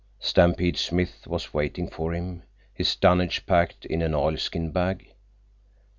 [0.19, 2.41] Stampede Smith was waiting for him,
[2.73, 5.13] his dunnage packed in an oilskin bag.